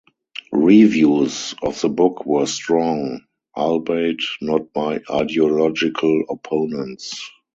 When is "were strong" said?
2.25-3.21